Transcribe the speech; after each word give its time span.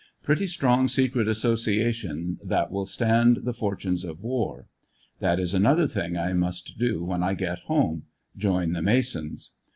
Pret 0.23 0.39
ty 0.39 0.45
strong 0.47 0.87
secret 0.87 1.27
association 1.27 2.39
that 2.43 2.71
will 2.71 2.87
stand 2.87 3.41
the 3.43 3.53
fortunes 3.53 4.03
of 4.03 4.23
war. 4.23 4.67
That 5.19 5.39
is 5.39 5.53
another 5.53 5.87
thing 5.87 6.17
I 6.17 6.33
must 6.33 6.79
do 6.79 7.03
when 7.03 7.21
I 7.21 7.35
get 7.35 7.59
home— 7.67 8.05
join 8.45 8.71
the 8.73 8.81
Masons. 8.81 9.51